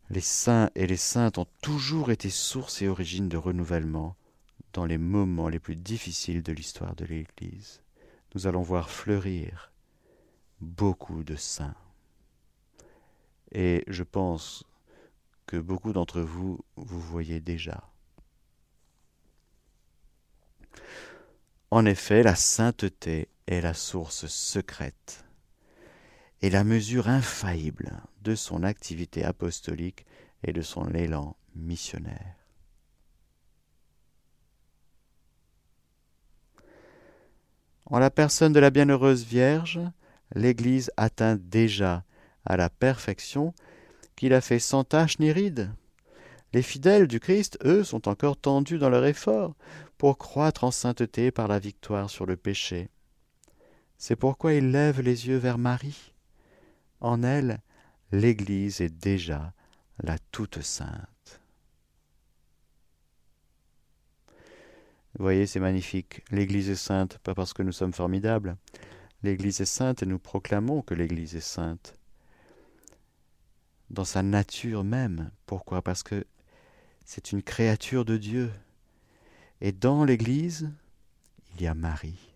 [0.09, 4.15] Les saints et les saintes ont toujours été source et origine de renouvellement
[4.71, 7.81] dans les moments les plus difficiles de l'histoire de l'Église.
[8.33, 9.71] Nous allons voir fleurir
[10.59, 11.75] beaucoup de saints.
[13.51, 14.63] Et je pense
[15.45, 17.89] que beaucoup d'entre vous, vous voyez déjà.
[21.71, 25.25] En effet, la sainteté est la source secrète
[26.41, 27.91] et la mesure infaillible
[28.21, 30.05] de son activité apostolique
[30.43, 32.35] et de son élan missionnaire.
[37.85, 39.79] En la personne de la bienheureuse Vierge,
[40.35, 42.03] l'Église atteint déjà
[42.45, 43.53] à la perfection
[44.15, 45.71] qu'il a fait sans tache ni ride.
[46.53, 49.55] Les fidèles du Christ, eux, sont encore tendus dans leur effort
[49.97, 52.89] pour croître en sainteté par la victoire sur le péché.
[53.97, 56.13] C'est pourquoi ils lèvent les yeux vers Marie.
[57.01, 57.59] En elle,
[58.11, 59.53] l'Église est déjà
[60.01, 61.41] la toute sainte.
[65.17, 66.21] Vous voyez, c'est magnifique.
[66.29, 68.55] L'Église est sainte, pas parce que nous sommes formidables.
[69.27, 71.95] L'Église est sainte et nous proclamons que l'Église est sainte.
[73.89, 75.31] Dans sa nature même.
[75.45, 75.81] Pourquoi?
[75.81, 76.25] Parce que
[77.03, 78.49] c'est une créature de Dieu.
[79.59, 80.71] Et dans l'Église,
[81.53, 82.31] il y a Marie,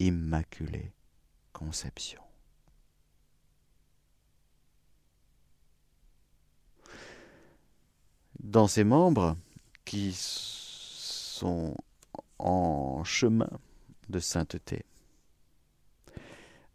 [0.00, 0.90] Immaculée
[1.52, 2.20] Conception.
[8.40, 9.36] Dans ses membres
[9.84, 11.76] qui sont
[12.40, 13.50] en chemin
[14.08, 14.84] de sainteté.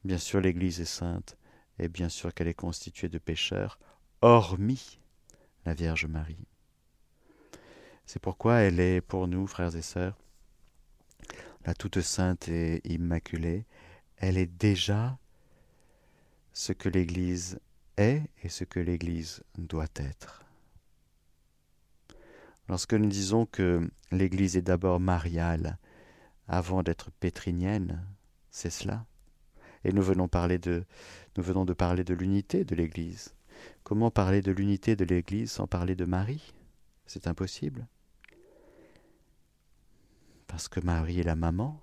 [0.04, 1.38] Bien sûr, l'Église est sainte,
[1.80, 3.80] et bien sûr qu'elle est constituée de pécheurs,
[4.22, 4.99] hormis
[5.66, 6.47] la Vierge Marie.
[8.06, 10.18] C'est pourquoi elle est pour nous, frères et sœurs,
[11.66, 13.66] la toute sainte et immaculée,
[14.18, 15.18] elle est déjà
[16.51, 17.60] ce que l'Église
[17.97, 20.43] est et ce que l'Église doit être.
[22.68, 25.78] Lorsque nous disons que l'Église est d'abord mariale
[26.47, 28.06] avant d'être pétrinienne,
[28.51, 29.06] c'est cela.
[29.84, 30.86] Et nous venons, parler de,
[31.38, 33.36] nous venons de parler de l'unité de l'Église.
[33.84, 36.53] Comment parler de l'unité de l'Église sans parler de Marie?
[37.05, 37.88] C'est impossible.
[40.47, 41.81] Parce que Marie est la maman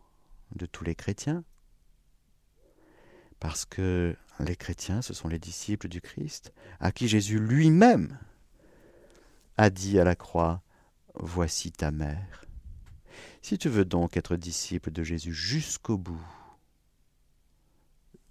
[0.54, 1.44] de tous les chrétiens.
[3.38, 8.18] Parce que les chrétiens, ce sont les disciples du Christ, à qui Jésus lui-même
[9.56, 10.62] a dit à la croix,
[11.14, 12.44] Voici ta mère.
[13.42, 16.24] Si tu veux donc être disciple de Jésus jusqu'au bout,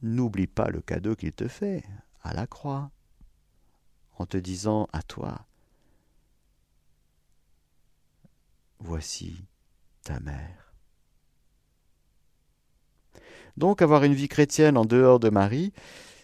[0.01, 1.83] n'oublie pas le cadeau qu'il te fait
[2.21, 2.91] à la croix,
[4.17, 5.45] en te disant à toi,
[8.81, 9.45] Voici
[10.03, 10.73] ta mère.
[13.57, 15.73] Donc avoir une vie chrétienne en dehors de Marie,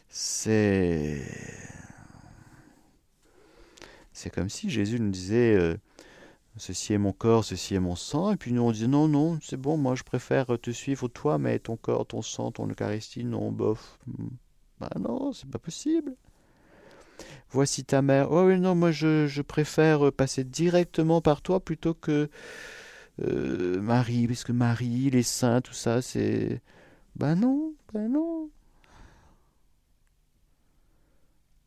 [0.07, 1.21] c'est...
[4.13, 5.76] C'est comme si Jésus nous disait, euh,
[6.58, 8.32] ceci est mon corps, ceci est mon sang.
[8.32, 11.38] Et puis nous on dit non, non, c'est bon, moi je préfère te suivre toi,
[11.38, 13.99] mais ton corps, ton sang, ton Eucharistie, non, bof.
[14.80, 16.16] Ben non, c'est pas possible.
[17.49, 18.32] Voici ta mère.
[18.32, 22.30] Oh oui, non, moi je, je préfère passer directement par toi plutôt que
[23.22, 26.62] euh, Marie, parce que Marie, les saints, tout ça, c'est.
[27.16, 28.49] Ben non, ben non.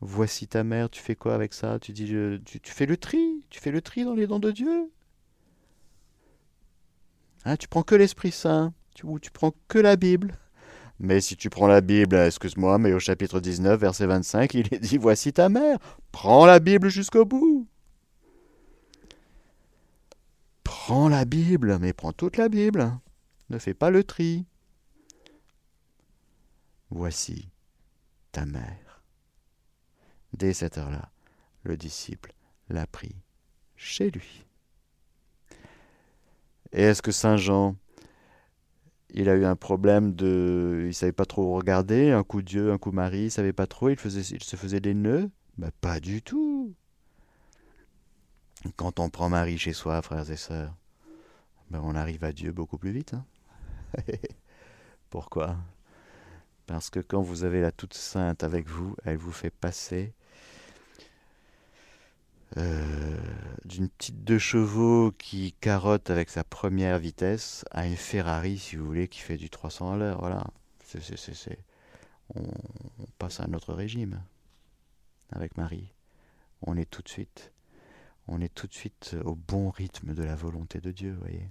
[0.01, 1.78] Voici ta mère, tu fais quoi avec ça?
[1.80, 2.14] Tu dis,
[2.45, 4.90] tu, fais le tri, tu fais le tri dans les dons de Dieu?
[7.44, 10.36] Hein, tu prends que l'Esprit Saint, tu, tu prends que la Bible.
[11.01, 14.80] Mais si tu prends la Bible, excuse-moi, mais au chapitre 19, verset 25, il est
[14.80, 15.78] dit, voici ta mère,
[16.11, 17.68] prends la Bible jusqu'au bout.
[20.64, 22.99] Prends la Bible, mais prends toute la Bible.
[23.49, 24.44] Ne fais pas le tri.
[26.90, 27.49] Voici
[28.32, 29.03] ta mère.
[30.32, 31.11] Dès cette heure-là,
[31.62, 32.34] le disciple
[32.68, 33.14] l'a pris
[33.78, 34.44] chez lui.
[36.72, 37.76] Et est-ce que Saint Jean,
[39.10, 42.78] il a eu un problème de, il savait pas trop regarder, un coup Dieu, un
[42.78, 45.30] coup Marie, il savait pas trop, il, faisait, il se faisait des nœuds?
[45.56, 46.74] Ben, Pas du tout.
[48.76, 50.76] Quand on prend Marie chez soi, frères et sœurs,
[51.70, 53.14] ben, on arrive à Dieu beaucoup plus vite.
[53.14, 53.24] Hein.
[55.10, 55.56] Pourquoi?
[56.66, 60.12] Parce que quand vous avez la toute sainte avec vous, elle vous fait passer
[62.57, 68.86] d'une petite deux chevaux qui carotte avec sa première vitesse à une Ferrari, si vous
[68.86, 70.20] voulez, qui fait du 300 à l'heure.
[70.20, 70.44] Voilà.
[72.34, 74.22] On, on, passe à un autre régime
[75.30, 75.92] avec Marie.
[76.62, 77.53] On est tout de suite,
[78.26, 81.49] on est tout de suite au bon rythme de la volonté de Dieu, voyez.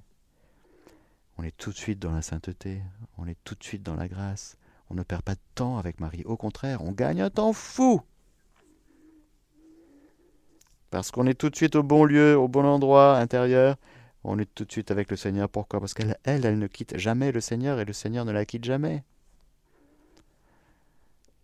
[1.38, 2.82] On est tout de suite dans la sainteté,
[3.18, 4.58] on est tout de suite dans la grâce.
[4.90, 6.24] On ne perd pas de temps avec Marie.
[6.26, 8.02] Au contraire, on gagne un temps fou.
[10.90, 13.76] Parce qu'on est tout de suite au bon lieu, au bon endroit intérieur.
[14.24, 15.50] On est tout de suite avec le Seigneur.
[15.50, 15.80] Pourquoi?
[15.80, 19.04] Parce qu'elle, elle, ne quitte jamais le Seigneur et le Seigneur ne la quitte jamais.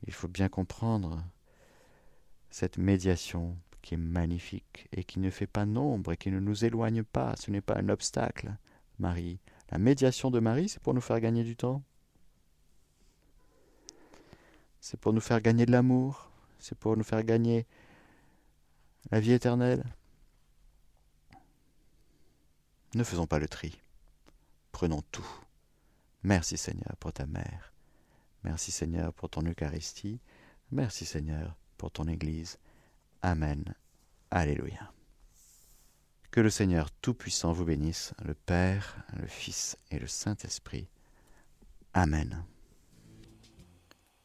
[0.06, 1.24] Il faut bien comprendre
[2.50, 6.66] cette médiation qui est magnifique et qui ne fait pas nombre et qui ne nous
[6.66, 7.36] éloigne pas.
[7.38, 8.54] Ce n'est pas un obstacle,
[9.00, 9.40] Marie.
[9.72, 11.82] La médiation de Marie, c'est pour nous faire gagner du temps.
[14.80, 16.30] C'est pour nous faire gagner de l'amour.
[16.60, 17.66] C'est pour nous faire gagner
[19.12, 19.84] la vie éternelle.
[22.96, 23.80] Ne faisons pas le tri.
[24.72, 25.28] Prenons tout.
[26.24, 27.74] Merci Seigneur pour ta mère.
[28.44, 30.20] Merci Seigneur pour ton Eucharistie.
[30.72, 32.58] Merci Seigneur pour ton Église.
[33.22, 33.64] Amen.
[34.32, 34.92] Alléluia.
[36.32, 40.88] Que le Seigneur Tout-Puissant vous bénisse, le Père, le Fils et le Saint-Esprit.
[41.94, 42.44] Amen.